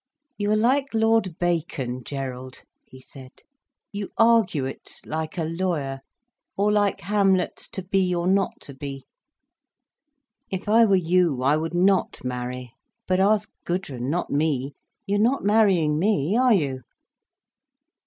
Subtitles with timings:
[0.35, 3.43] "You are like Lord Bacon, Gerald," he said.
[3.91, 9.05] "You argue it like a lawyer—or like Hamlet's to be or not to be.
[10.49, 12.73] If I were you I would not marry:
[13.07, 14.73] but ask Gudrun, not me.
[15.05, 16.81] You're not marrying me, are you?"